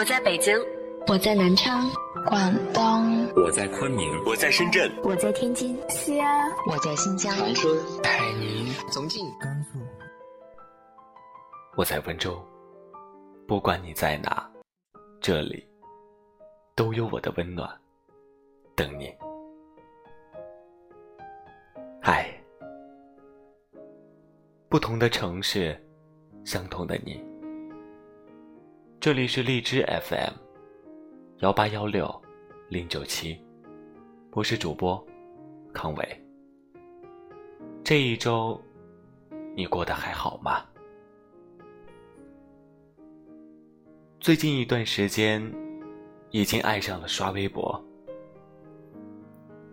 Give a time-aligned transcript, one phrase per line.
[0.00, 0.58] 我在北京，
[1.08, 1.86] 我在南昌，
[2.26, 9.78] 广东，我在昆明，我在深圳，我在天津，西安，我在新疆，长春，海宁，重庆，甘肃，
[11.76, 12.42] 我在温州。
[13.46, 14.50] 不管你在哪，
[15.20, 15.68] 这里
[16.74, 17.68] 都有我的温暖。
[18.74, 19.14] 等你。
[22.00, 22.26] 嗨，
[24.70, 25.78] 不同的城市，
[26.42, 27.22] 相同的你。
[29.00, 30.34] 这里是荔枝 FM，
[31.38, 32.06] 幺八幺六
[32.68, 33.34] 零九七，
[34.32, 35.02] 我是主播
[35.72, 36.24] 康伟。
[37.82, 38.60] 这一周，
[39.56, 40.62] 你过得还好吗？
[44.20, 45.50] 最近一段时间，
[46.30, 47.82] 已经爱上了刷微博，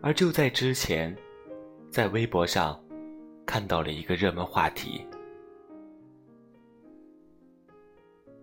[0.01, 1.13] 而就在之前，
[1.91, 2.81] 在微博上
[3.45, 5.05] 看到了一个热门话题：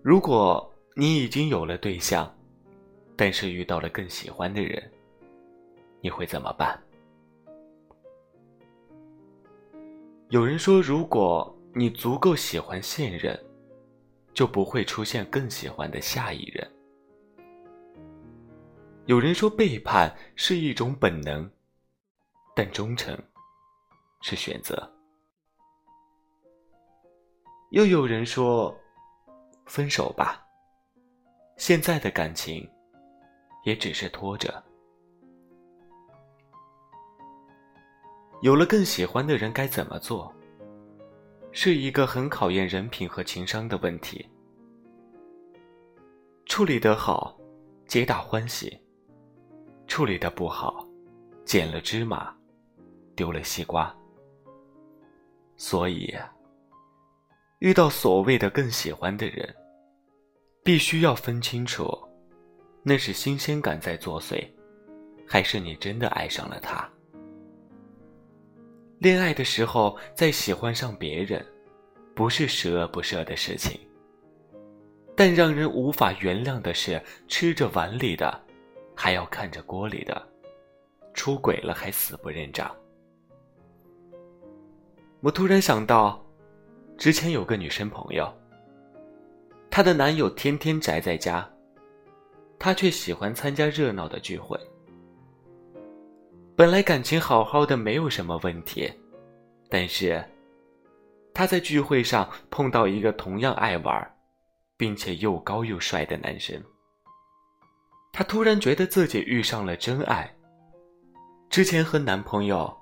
[0.03, 2.33] 如果你已经有了对象，
[3.17, 4.91] 但是遇到了更喜欢的人，
[6.00, 6.81] 你会怎么办？
[10.31, 13.39] 有人说，如果你足够喜欢现任。
[14.34, 16.69] 就不会出现更喜欢的下一任。
[19.06, 21.48] 有人说背叛是一种本能，
[22.53, 23.17] 但忠诚
[24.22, 24.92] 是选择。
[27.70, 28.77] 又有人说，
[29.67, 30.44] 分手吧。
[31.56, 32.69] 现在的感情
[33.64, 34.62] 也只是拖着。
[38.42, 40.32] 有了更喜欢的人该怎么做？
[41.52, 44.28] 是一个很考验人品和情商的问题。
[46.47, 47.38] 处理得好，
[47.86, 48.69] 皆大欢喜；
[49.86, 50.86] 处理的不好，
[51.44, 52.34] 捡了芝麻，
[53.14, 53.94] 丢了西瓜。
[55.56, 56.12] 所以，
[57.60, 59.54] 遇到所谓的更喜欢的人，
[60.64, 61.86] 必须要分清楚，
[62.82, 64.42] 那是新鲜感在作祟，
[65.28, 66.88] 还是你真的爱上了他。
[68.98, 71.44] 恋爱的时候再喜欢上别人，
[72.14, 73.78] 不是十恶不赦的事情。
[75.14, 76.98] 但让人无法原谅的是，
[77.28, 78.42] 吃着碗里的，
[78.96, 80.26] 还要看着锅里的，
[81.12, 82.75] 出轨了还死不认账。
[85.20, 86.25] 我突然想到，
[86.96, 88.32] 之前有个女生朋友，
[89.75, 91.45] 她的男友天天宅在家，
[92.61, 94.57] 她却喜欢参加热闹的聚会。
[96.55, 98.89] 本来感情好好的，没有什么问题，
[99.69, 100.25] 但是，
[101.35, 104.17] 她在聚会上碰到一个同样爱玩，
[104.77, 106.62] 并且又高又帅的男生，
[108.12, 110.33] 她突然觉得自己遇上了真爱。
[111.51, 112.73] 之前和男朋友，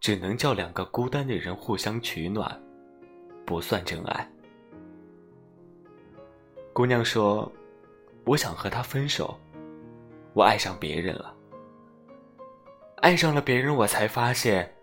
[0.00, 2.60] 只能叫两个孤单的人互相取暖，
[3.46, 4.28] 不算真爱。
[6.80, 7.52] 姑娘说
[8.24, 9.38] ：“我想和他分手，
[10.32, 11.36] 我爱上别人了。”
[13.02, 14.74] 爱上了别人，我才发现，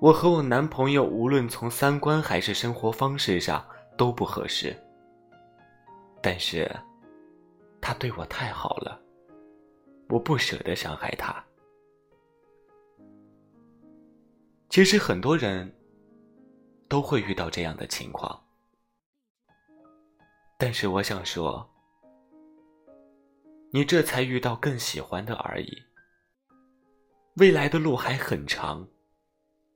[0.00, 3.64] 我和我男朋友无论从三观还是生活方式上
[3.96, 4.76] 都不合适。
[6.20, 6.68] 但是，
[7.80, 9.00] 他对我太好了，
[10.08, 11.32] 我不舍得伤害他。
[14.68, 15.72] 其实很多人
[16.88, 18.36] 都会遇到这样的情况，
[20.60, 21.70] 但是我想说，
[23.70, 25.84] 你这才遇到更喜欢的而已。
[27.34, 28.88] 未来的路还很长，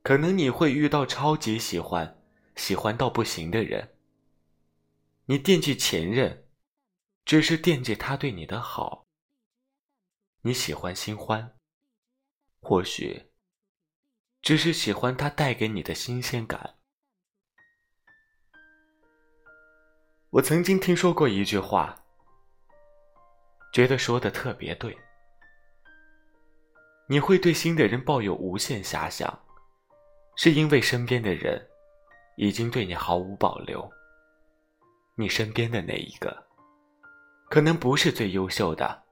[0.02, 2.20] 可能你会遇到超级喜欢、
[2.56, 3.94] 喜欢到不行的人。
[5.26, 6.48] 你惦记前任，
[7.24, 9.06] 只是惦记他对你的好。
[10.40, 11.56] 你喜欢新欢，
[12.60, 13.30] 或许
[14.40, 16.81] 只是喜欢他带给你的新鲜感。
[20.32, 21.94] 我曾经听说过一句话，
[23.70, 24.96] 觉得说的特别对。
[27.06, 29.38] 你会对新的人抱有无限遐想，
[30.36, 31.60] 是因为身边的人
[32.36, 33.86] 已经对你毫无保留。
[35.16, 36.34] 你身边的那一个，
[37.50, 39.02] 可能不是最优秀的，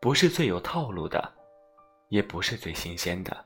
[0.00, 1.30] 不是最有套路的，
[2.08, 3.44] 也不是最新鲜的，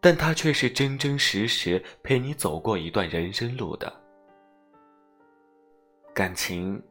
[0.00, 4.07] 但他却是真真实实陪你走过一段人生路的。
[6.18, 6.82] 感情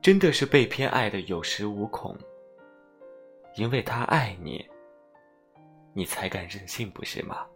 [0.00, 2.16] 真的是被偏爱的有恃无恐，
[3.56, 4.66] 因为他爱你。
[5.92, 7.46] 你才敢任性，不是吗？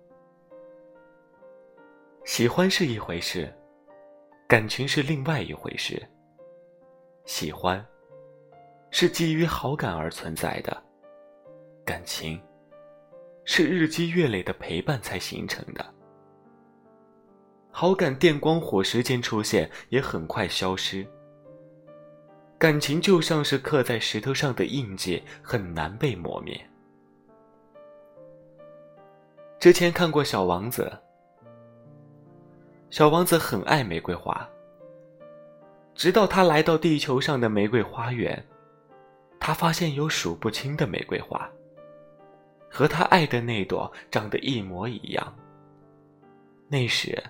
[2.26, 3.50] 喜欢是一回事，
[4.46, 6.06] 感情是另外一回事。
[7.24, 7.82] 喜欢
[8.90, 10.82] 是基于好感而存在的，
[11.86, 12.38] 感情
[13.46, 15.94] 是日积月累的陪伴才形成的。
[17.76, 21.04] 好感电光火石间出现，也很快消失。
[22.56, 26.70] 感情就像是刻在石头上的印记，很难被磨灭。
[29.58, 30.88] 之前看过《小王子》，
[32.90, 34.48] 小王子很爱玫瑰花。
[35.96, 38.40] 直到他来到地球上的玫瑰花园，
[39.40, 41.50] 他发现有数不清的玫瑰花，
[42.70, 45.36] 和他爱的那朵长得一模一样。
[46.68, 47.20] 那时，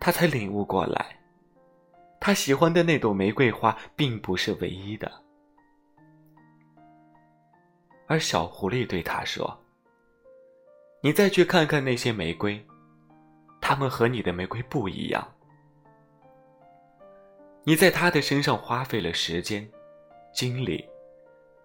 [0.00, 1.14] 他才领悟过来，
[2.18, 5.12] 他喜欢的那朵玫瑰花并不是唯一的。
[8.06, 9.56] 而小狐狸对他说
[11.00, 12.60] ：“你再去看看那些玫瑰，
[13.60, 15.24] 它们和你的玫瑰不一样。
[17.62, 19.70] 你在它的身上花费了时间、
[20.32, 20.84] 精力，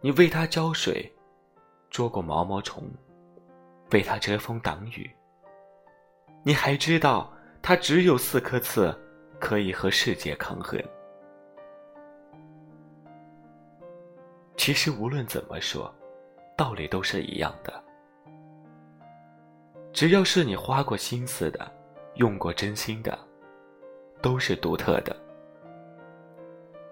[0.02, 1.12] 你为它浇水，
[1.90, 2.84] 捉过毛毛虫，
[3.92, 5.10] 为它遮风挡雨。”
[6.44, 7.34] 你还知道，
[7.68, 8.96] 它只有四颗刺，
[9.40, 10.80] 可以和世界抗衡。
[14.56, 15.92] 其实无论怎么说，
[16.56, 17.74] 道理都是一样的。
[19.92, 21.72] 只要是你花过心思的，
[22.18, 23.18] 用过真心的，
[24.22, 25.16] 都是独特的。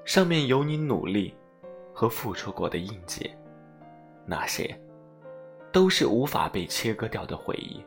[0.06, 1.36] 上面有你努力
[1.94, 3.32] 和付出过的印记，
[4.26, 4.76] 那些，
[5.72, 7.80] 都是无法被切割掉的回忆。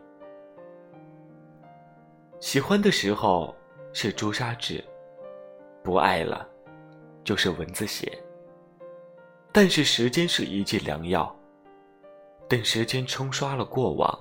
[2.46, 3.52] 喜欢的时候
[3.92, 4.80] 是朱砂痣，
[5.82, 6.48] 不爱了
[7.24, 8.16] 就是蚊子血。
[9.50, 11.36] 但是时间是一剂良药，
[12.48, 14.16] 等时间冲刷了过往，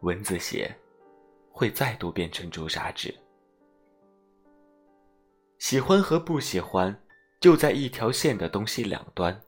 [0.00, 0.74] 蚊子血
[1.52, 3.14] 会再度变成朱砂痣。
[5.58, 6.98] 喜欢和不喜欢
[7.42, 9.38] 就在一条线的东西两端，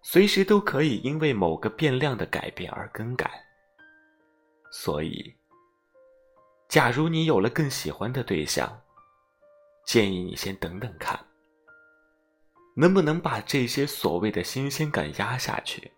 [0.00, 3.30] 随时都可以因为某个变量的改变而更改，
[4.72, 5.36] 所以。
[6.68, 8.80] 假如你有了更喜欢的对象，
[9.84, 11.18] 建议你先等等看，
[12.74, 15.90] 能不能把这些所谓的新鲜感压下去。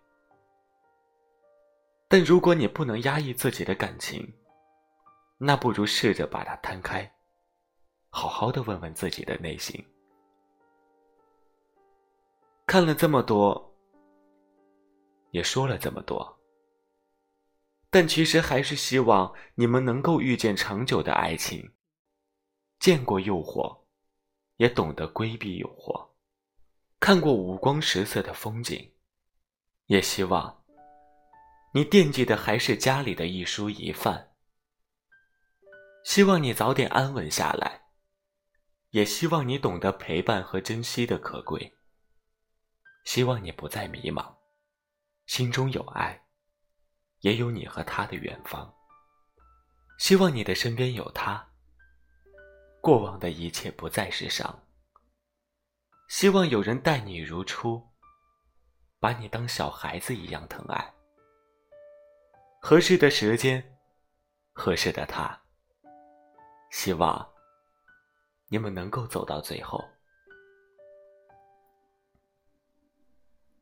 [2.07, 4.31] 但如果你不能压抑自己的感情，
[5.37, 7.11] 那不如试着把它摊开，
[8.09, 9.83] 好好的问问自己的内心。
[12.65, 13.75] 看了这么多，
[15.31, 16.38] 也说了这么多。
[17.89, 21.73] 但其实还是希望你们能够遇见长久的爱情，
[22.79, 23.85] 见过诱惑，
[24.57, 26.11] 也懂得规避诱惑，
[26.99, 28.93] 看过五光十色的风景，
[29.87, 30.63] 也希望
[31.73, 34.35] 你惦记的还是家里的一蔬一饭。
[36.03, 37.85] 希望你早点安稳下来，
[38.91, 41.75] 也希望你懂得陪伴和珍惜的可贵。
[43.03, 44.35] 希望你不再迷茫，
[45.25, 46.28] 心中有爱。
[47.21, 48.73] 也有你和他的远方。
[49.97, 51.45] 希望你的身边有他，
[52.81, 54.63] 过往的一切不再是伤。
[56.07, 57.85] 希望有人待你如初，
[58.99, 60.93] 把你当小孩子一样疼爱。
[62.61, 63.77] 合适的时间，
[64.53, 65.37] 合适的他。
[66.71, 67.29] 希望
[68.47, 69.83] 你们能够走到最后。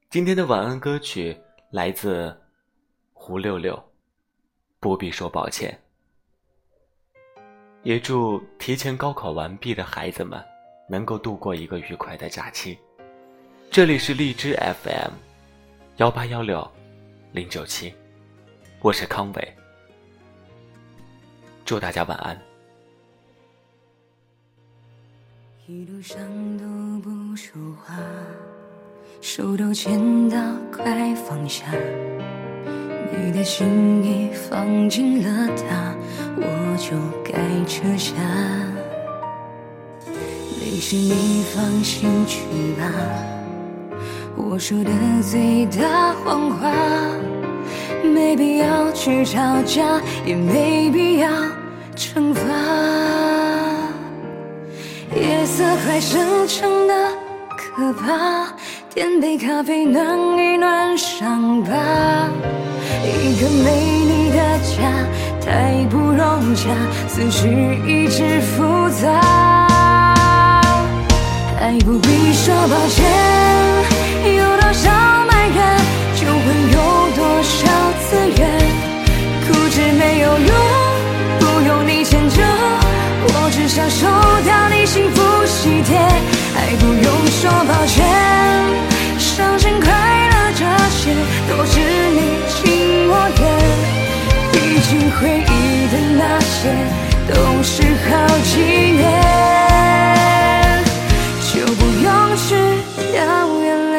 [0.10, 1.36] 今天的晚安歌曲
[1.72, 2.47] 来自。
[3.28, 3.78] 胡六六，
[4.80, 5.78] 不必说抱歉。
[7.84, 10.42] 也祝提前高考完毕的孩子们
[10.88, 12.80] 能够度过一个愉快的假期。
[13.70, 15.12] 这里是荔枝 FM，
[15.98, 16.66] 幺八幺六
[17.34, 17.94] 零九七，
[18.80, 19.54] 我是康伟。
[21.66, 22.42] 祝大家晚安。
[25.68, 26.18] 一路上
[26.58, 26.66] 都
[27.02, 27.94] 不说话，
[29.20, 30.38] 手都牵到
[30.72, 31.66] 快放下。
[33.28, 35.94] 你的心意放进了它，
[36.38, 37.34] 我就该
[37.66, 38.14] 撤下。
[40.62, 42.40] 没事，你放心去
[42.80, 42.90] 吧。
[44.38, 44.90] 我说的
[45.30, 46.72] 最大谎话，
[48.02, 51.30] 没必要去吵架，也没必要
[51.98, 52.42] 惩罚。
[55.14, 56.94] 夜色快生成的
[57.58, 58.56] 可怕，
[58.98, 61.70] 点杯咖啡暖一暖伤疤。
[63.06, 63.70] 一个没
[64.10, 65.06] 你的家
[65.40, 66.68] 太不融洽，
[67.08, 67.48] 思绪
[67.86, 69.22] 一直复杂，
[71.60, 73.06] 还不必说抱歉。
[74.36, 74.57] 有
[95.20, 96.70] 回忆的那些
[97.28, 97.34] 都
[97.64, 99.04] 是好几年
[101.52, 102.08] 就不用
[102.38, 102.56] 去
[103.12, 103.16] 掉
[103.64, 103.96] 眼泪。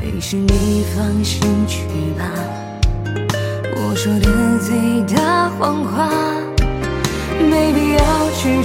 [0.00, 1.82] 没事你放心去
[2.18, 2.32] 吧
[3.76, 6.17] 我说的最大谎话。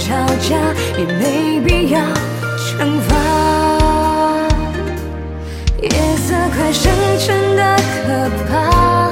[0.06, 0.54] 吵架
[0.98, 1.98] 也没必要
[2.58, 3.16] 惩罚
[5.80, 9.10] 夜色快深沉的可怕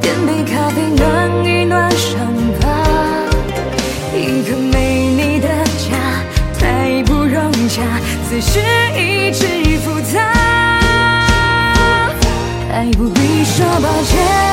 [0.00, 2.18] 点杯咖啡暖一暖伤
[2.60, 2.66] 疤。
[4.16, 5.46] 一个没你的
[5.78, 5.94] 家
[6.58, 7.80] 太不融洽
[8.28, 8.58] 此时
[8.96, 9.46] 已至
[9.78, 10.20] 复杂
[12.72, 14.51] 爱不必说抱歉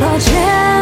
[0.00, 0.77] 抱歉。